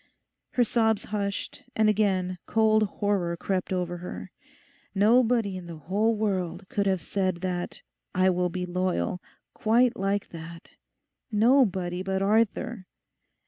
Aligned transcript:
Her 0.53 0.63
sobs 0.63 1.03
hushed, 1.03 1.61
and 1.75 1.87
again 1.87 2.39
cold 2.47 2.81
horror 2.81 3.37
crept 3.37 3.71
over 3.71 3.97
her. 3.97 4.31
Nobody 4.95 5.55
in 5.57 5.67
the 5.67 5.77
whole 5.77 6.15
world 6.15 6.67
could 6.69 6.87
have 6.87 7.03
said 7.03 7.41
that 7.41 7.83
'I 8.15 8.31
will 8.31 8.49
be 8.49 8.65
loyal' 8.65 9.21
quite 9.53 9.95
like 9.95 10.29
that—nobody 10.29 12.01
but 12.01 12.23
Arthur. 12.23 12.87